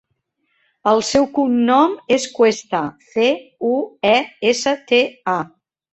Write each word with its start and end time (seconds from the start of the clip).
El 0.91 1.01
seu 1.09 1.27
cognom 1.35 1.93
és 2.17 2.25
Cuesta: 2.39 2.81
ce, 3.13 3.27
u, 3.73 3.77
e, 4.17 4.19
essa, 4.55 4.75
te, 4.93 5.03
a. 5.41 5.41